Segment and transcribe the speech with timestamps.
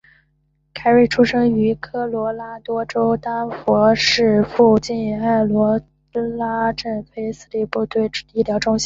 [0.73, 5.79] 凯瑞出生于科罗拉多州丹佛市附近爱罗
[6.39, 8.79] 拉镇的菲兹蒙斯部队医疗中心。